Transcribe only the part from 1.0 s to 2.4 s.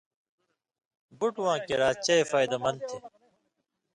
بُٹواں کریا چئ